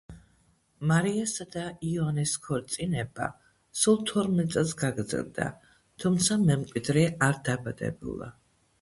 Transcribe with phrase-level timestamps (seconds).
[0.91, 3.29] მარიასა და იოანეს ქორწინება
[3.83, 5.49] სულ თორმეტ წელს გაგრძელდა,
[6.05, 8.37] თუმცა მემკვიდრე არ დაბადებულა.